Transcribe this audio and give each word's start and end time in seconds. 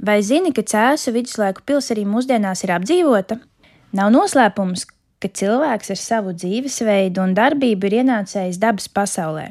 Vai 0.00 0.22
zini, 0.24 0.54
ka 0.56 0.62
Cēzu 0.64 1.12
viduslaiku 1.12 1.60
pils 1.68 1.90
arī 1.92 2.06
mūsdienās 2.08 2.64
ir 2.64 2.72
apdzīvota? 2.72 3.36
Nav 3.92 4.08
noslēpums, 4.14 4.86
ka 5.20 5.28
cilvēks 5.28 5.92
ar 5.92 5.98
savu 6.00 6.32
dzīvesveidu 6.32 7.20
un 7.20 7.34
darbību 7.36 7.90
ir 7.90 7.98
ienācējis 8.00 8.60
dabas 8.62 8.88
pasaulē. 8.88 9.50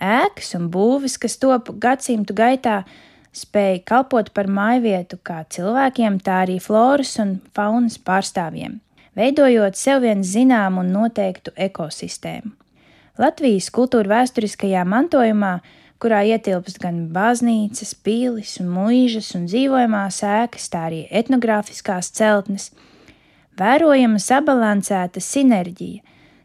Ēkas 0.00 0.54
un 0.56 0.70
būvis, 0.72 1.18
kas 1.20 1.36
top 1.42 1.68
gadsimtu 1.82 2.32
gaitā, 2.38 2.78
spēja 3.36 3.82
kalpot 3.92 4.32
par 4.32 4.48
mājvietu 4.48 5.20
kā 5.20 5.42
cilvēkiem, 5.52 6.18
tā 6.24 6.40
arī 6.46 6.56
floras 6.60 7.12
un 7.20 7.36
faunas 7.52 8.00
pārstāvjiem, 8.00 8.80
veidojot 9.18 9.76
sev 9.76 10.02
vien 10.06 10.24
zināmu 10.24 10.86
un 10.86 10.92
noteiktu 10.96 11.52
ekosistēmu. 11.68 12.56
Latvijas 13.20 13.68
kultūra 13.68 14.08
vēsturiskajā 14.16 14.86
mantojumā, 14.88 15.58
kurā 16.02 16.22
ietilpst 16.26 16.80
gan 16.82 17.04
baznīcas, 17.14 17.94
pīlis 18.02 18.56
un 18.62 18.70
mūžas 18.74 19.32
un 19.38 19.46
dzīvojamās 19.50 20.22
ēkas, 20.26 20.66
tā 20.72 20.86
arī 20.88 21.04
etnogrāfiskās 21.10 22.10
celtnes, 22.16 22.70
vērojama 23.58 24.18
sabalansēta 24.22 25.22
sinerģija 25.22 26.02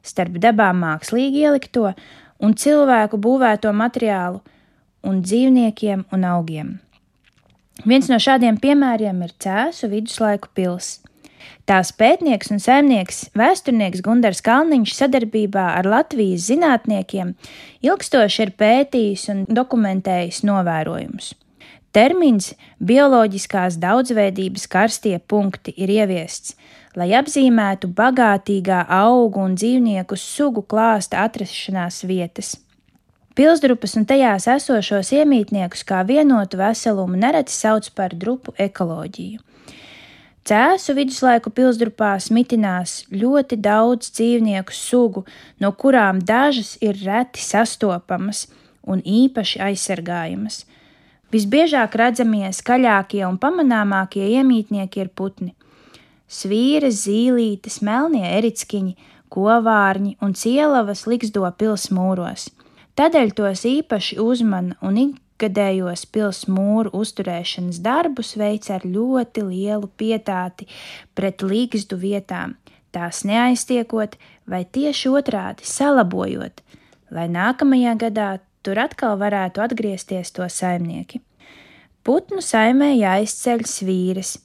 starp 0.08 0.38
dabā 0.44 0.70
mākslīgi 0.78 1.44
ielikto 1.44 1.92
un 2.44 2.54
cilvēku 2.54 3.20
būvēto 3.20 3.74
materiālu 3.74 4.44
un 5.08 5.24
dzīvniekiem 5.26 6.06
un 6.14 6.28
augiem. 6.28 6.76
Viens 7.86 8.08
no 8.10 8.18
šādiem 8.22 8.58
piemēriem 8.62 9.20
ir 9.26 9.34
Cēzu 9.44 9.90
viduslaiku 9.92 10.50
pils. 10.58 10.98
Tās 11.68 11.92
pētnieks 11.96 12.52
un 12.54 12.62
saimnieks 12.64 13.26
vēsturnieks 13.38 14.04
Gundars 14.06 14.44
Kalniņš 14.46 14.94
sadarbībā 14.98 15.66
ar 15.80 15.90
Latvijas 15.90 16.48
zinātniekiem 16.52 17.34
ilgstoši 17.86 18.46
ir 18.46 18.54
pētījis 18.60 19.28
un 19.34 19.44
dokumentējis 19.50 20.44
novērojumus. 20.48 21.34
Termins 21.96 22.52
bioloģiskās 22.84 23.80
daudzveidības 23.82 24.68
karstie 24.70 25.18
punkti 25.20 25.74
ir 25.82 25.90
ieviests, 25.90 26.54
lai 26.98 27.10
apzīmētu 27.18 27.90
bagātīgā 27.98 28.84
augu 29.00 29.42
un 29.46 29.56
dzīvnieku 29.58 30.18
sugu 30.20 30.62
klāsta 30.62 31.24
atrašanās 31.26 32.04
vietas. 32.10 32.56
Pilsdrupas 33.38 33.94
un 34.00 34.06
tajās 34.10 34.48
esošos 34.50 35.12
iemītniekus 35.14 35.84
kā 35.86 36.00
vienotu 36.06 36.58
veselumu 36.58 37.20
nereti 37.22 37.54
sauc 37.54 37.90
par 37.94 38.16
drupu 38.18 38.56
ekoloģiju. 38.58 39.44
Cēsu 40.48 40.94
viduslaiku 40.96 41.52
pilsdrupās 41.52 42.30
mitinās 42.32 43.02
ļoti 43.12 43.58
daudz 43.60 44.08
dzīvnieku 44.16 44.72
sugu, 44.72 45.26
no 45.60 45.74
kurām 45.76 46.22
dažas 46.24 46.78
ir 46.80 46.96
reti 47.04 47.44
sastopamas 47.44 48.46
un 48.88 49.02
īpaši 49.04 49.60
aizsargājamas. 49.66 50.62
Visbiežāk 51.36 51.98
redzamie, 52.00 52.46
skaļākie 52.56 53.26
un 53.28 53.36
pamanāmākie 53.44 54.24
iemītnieki 54.38 55.04
ir 55.04 55.12
putni- 55.12 55.52
svīras, 56.40 57.04
zīlītes, 57.04 57.82
melnie 57.84 58.24
erickiņi, 58.40 58.96
kovārņi 59.28 60.16
un 60.22 60.32
cielavas 60.34 61.04
liksdo 61.12 61.44
pils 61.58 61.90
mūros. 61.92 62.48
Tādēļ 62.96 63.36
tos 63.36 63.68
īpaši 63.68 64.16
uzmana 64.24 64.80
un 64.82 64.96
ikgadējos 65.38 66.06
pils 66.10 66.48
mūru 66.50 66.90
uzturēšanas 66.98 67.80
darbus 67.86 68.34
veic 68.38 68.70
ar 68.74 68.82
ļoti 68.82 69.44
lielu 69.46 69.88
pietāti 69.98 70.66
pret 71.14 71.46
līgstu 71.46 71.98
vietām, 72.02 72.56
tās 72.92 73.24
neaiztiekot 73.24 74.18
vai 74.50 74.66
tieši 74.66 75.10
otrādi 75.14 75.64
salabojot, 75.64 76.62
lai 77.12 77.28
nākamajā 77.30 77.94
gadā 78.02 78.40
tur 78.66 78.82
atkal 78.82 79.18
varētu 79.22 79.62
atgriezties 79.62 80.34
to 80.34 80.48
saimnieki. 80.50 81.22
Putnu 82.04 82.42
saimē 82.42 82.96
jāizceļ 82.96 83.66
svīras, 83.68 84.38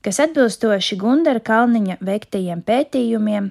kas 0.00 0.22
atbilstoši 0.24 0.96
Gundara 0.96 1.42
Kalniņa 1.42 1.98
veiktajiem 2.00 2.62
pētījumiem 2.64 3.50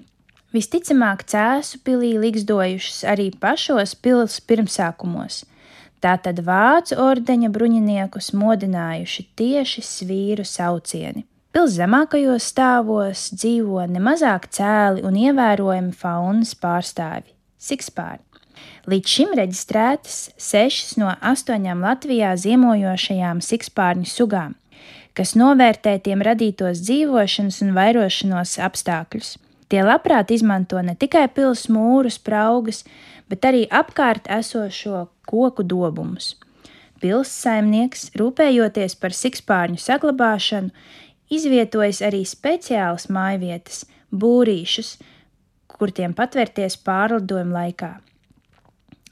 Visticamāk, 0.49 1.27
cēsu 1.29 1.77
pilī 1.85 2.15
likstojušas 2.17 3.03
arī 3.05 3.27
pašos 3.37 3.91
pils 3.93 4.39
pirmsākumos. 4.49 5.43
Tātad 5.99 6.37
vācu 6.47 6.95
ordeņa 7.03 7.49
bruņiniekus 7.51 8.31
modinājuši 8.39 9.25
tieši 9.39 9.83
svīru 9.83 10.45
saucieni. 10.47 11.25
Pils 11.51 11.73
zemākajos 11.75 12.45
stāvos 12.53 13.25
dzīvo 13.35 13.83
nemazāk 13.89 14.47
cēli 14.53 15.03
un 15.03 15.17
ievērojami 15.19 15.91
faunas 15.97 16.53
pārstāvi- 16.55 17.33
sikspāri. 17.67 18.21
Līdz 18.87 19.07
šim 19.15 19.35
reģistrētas 19.35 20.29
sešas 20.37 20.95
no 21.01 21.11
astoņām 21.19 21.83
Latvijā 21.83 22.31
ziemojošajām 22.37 23.43
sikspārņu 23.43 24.07
sugām, 24.07 24.55
kas 25.13 25.35
novērtē 25.35 25.99
tiem 25.99 26.23
radītos 26.23 26.79
dzīvošanas 26.85 27.61
un 27.65 27.75
vairošanos 27.75 28.55
apstākļus. 28.69 29.35
Tie 29.69 29.83
labprāt 29.85 30.31
izmanto 30.33 30.81
ne 30.81 30.95
tikai 30.97 31.27
pils 31.29 31.67
mūrus, 31.69 32.17
praugas, 32.17 32.81
bet 33.29 33.45
arī 33.45 33.67
apkārt 33.69 34.25
esošo 34.39 35.05
koku 35.29 35.63
dobumus. 35.63 36.33
Pils 36.99 37.29
saimnieks, 37.31 38.09
rūpējoties 38.19 38.97
par 38.99 39.13
sikspārņu 39.15 39.79
saglabāšanu, 39.79 40.73
izvietojis 41.31 42.01
arī 42.03 42.25
speciālas 42.27 43.07
mājvietas, 43.13 43.85
būrīšus, 44.09 44.97
kur 45.69 45.93
tiem 45.95 46.17
patvērties 46.17 46.75
pārlidojuma 46.83 47.61
laikā. 47.61 47.91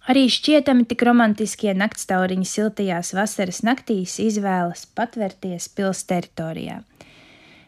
Arī 0.08 0.26
šķietami 0.32 0.88
tik 0.88 1.04
romantiskie 1.04 1.74
naktstauriņi 1.76 2.48
siltajās 2.48 3.12
vasaras 3.16 3.62
naktīs 3.68 4.18
izvēlas 4.24 4.86
patvērties 4.96 5.68
pils 5.76 6.06
teritorijā. 6.08 6.82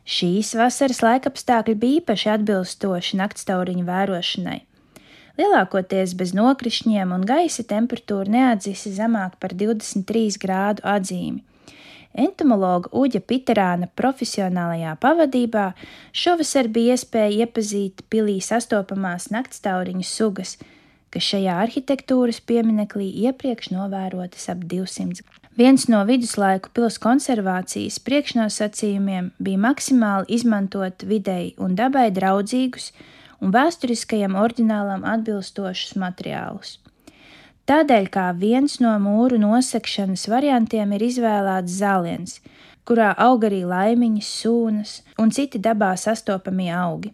Šīs 0.10 0.56
vasaras 0.58 1.04
laikapstākļi 1.06 1.76
bija 1.78 2.00
īpaši 2.00 2.32
atbilstoši 2.34 3.18
naktstauriņu 3.20 3.84
vērošanai. 3.86 4.58
Lielākoties 5.38 6.16
bez 6.18 6.34
nokrišņiem 6.34 7.14
un 7.14 7.28
gaisa 7.30 7.64
temperatūra 7.70 8.34
neatzisi 8.34 8.90
zemāk 8.96 9.38
par 9.44 9.54
23 9.60 10.40
grādu 10.42 10.84
atzīmi. 10.96 11.44
Entomologa 12.20 12.90
Uģa 12.98 13.22
Piterāna 13.22 13.88
profesionālajā 14.02 14.96
pavadībā 15.04 15.68
šovasar 16.24 16.72
bija 16.74 16.98
iespēja 16.98 17.46
iepazīt 17.46 18.02
pilī 18.10 18.40
sastopamās 18.42 19.30
naktstauriņu 19.30 20.08
sugas, 20.10 20.56
kas 21.14 21.30
šajā 21.36 21.62
arhitektūras 21.68 22.42
pieminekļī 22.50 23.12
iepriekš 23.30 23.70
novērotas 23.78 24.50
ap 24.50 24.66
200 24.74 25.22
gadiem. 25.22 25.49
Viens 25.60 25.90
no 25.92 26.06
viduslaiku 26.08 26.70
pils 26.72 26.96
konservācijas 27.04 27.98
priekšnosacījumiem 28.08 29.26
bija 29.44 29.60
maksimāli 29.60 30.38
izmantot 30.38 31.04
videi 31.10 31.50
un 31.60 31.74
dabai 31.76 32.06
draudzīgus 32.16 32.94
un 33.44 33.52
vēsturiskajam 33.52 34.38
oriģinālam 34.40 35.04
atbilstošus 35.04 35.98
materiālus. 36.00 36.78
Tādēļ 37.68 38.08
kā 38.14 38.30
viens 38.40 38.78
no 38.80 38.94
mūru 39.04 39.36
nosegšanas 39.42 40.24
variantiem 40.32 40.94
ir 40.96 41.04
izvēlēts 41.10 41.76
zāliens, 41.82 42.38
kurā 42.88 43.10
aug 43.26 43.44
arī 43.50 43.60
laimiņas, 43.68 44.30
sūnas 44.46 44.94
un 45.20 45.36
citi 45.36 45.60
dabā 45.60 45.92
sastopamie 46.00 46.72
augi. 46.72 47.12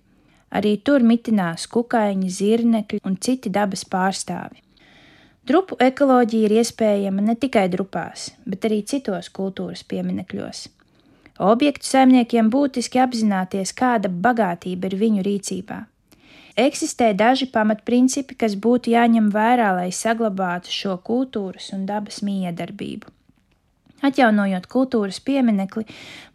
Arī 0.54 0.76
tur 0.86 1.02
mitinās 1.02 1.66
kukaiņi, 1.74 2.30
zirnekļi 2.38 3.02
un 3.10 3.18
citi 3.18 3.50
dabas 3.50 3.88
pārstāvi. 3.90 4.62
Drupu 5.46 5.76
ekoloģija 5.78 6.48
ir 6.48 6.54
iespējama 6.58 7.22
ne 7.22 7.36
tikai 7.38 7.68
drupās, 7.70 8.32
bet 8.50 8.64
arī 8.66 8.80
citos 8.90 9.28
kultūras 9.30 9.84
pieminekļos. 9.86 10.62
Objektu 11.46 11.86
saimniekiem 11.86 12.48
būtiski 12.50 12.98
apzināties, 13.04 13.74
kāda 13.78 14.10
bagātība 14.10 14.90
ir 14.90 14.96
viņu 14.98 15.26
rīcībā. 15.28 15.84
Eksistē 16.58 17.12
daži 17.14 17.46
pamatprincipi, 17.52 18.38
kas 18.42 18.56
būtu 18.56 18.96
jāņem 18.96 19.28
vērā, 19.36 19.74
lai 19.76 19.92
saglabātu 19.94 20.72
šo 20.74 20.96
kultūras 21.04 21.70
un 21.78 21.84
dabas 21.86 22.24
miedarbību. 22.26 23.12
Atjaunojot 24.06 24.66
kultūras 24.72 25.20
pieminekli, 25.20 25.86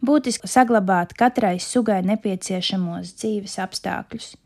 būtiski 0.05 0.47
saglabāt 0.47 1.17
katrai 1.19 1.57
sugai 1.59 1.99
nepieciešamos 2.05 3.11
dzīves 3.17 3.57
apstākļus. 3.65 4.37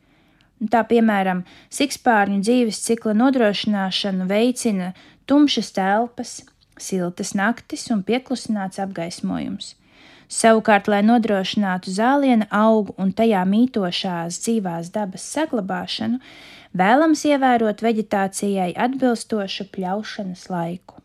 Tā 0.55 0.85
piemēram, 0.87 1.43
sikspārņu 1.73 2.39
dzīves 2.39 2.79
cikla 2.85 3.13
nodrošināšanu 3.19 4.27
veicina 4.29 4.93
tumšas 5.27 5.73
telpas, 5.75 6.37
siltas 6.79 7.33
naktis 7.35 7.89
un 7.91 8.05
pieklusināts 8.07 8.79
apgaismojums. 8.79 9.73
Savukārt, 10.31 10.87
lai 10.89 11.03
nodrošinātu 11.05 11.91
zāliena 11.93 12.47
augu 12.49 12.95
un 12.97 13.11
tajā 13.13 13.43
mītošās 13.45 14.39
dzīvās 14.41 14.89
dabas 14.95 15.27
saglabāšanu, 15.35 16.21
vēlams 16.73 17.25
ievērot 17.29 17.83
veģetācijai 17.85 18.71
atbilstošu 18.87 19.69
pļaušanas 19.75 20.47
laiku. 20.49 21.04